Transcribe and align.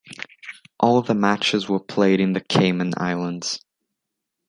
All 0.79 1.03
the 1.03 1.13
matches 1.13 1.69
were 1.69 1.79
played 1.79 2.19
in 2.19 2.33
the 2.33 2.41
Cayman 2.41 2.93
Islands. 2.97 3.59